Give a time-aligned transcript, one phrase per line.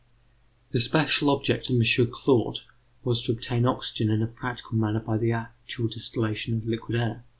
[0.71, 1.83] The special object of M.
[2.11, 2.61] Claude
[3.03, 7.23] was to obtain oxygen in a practical manner by the actual distillation of liquid air.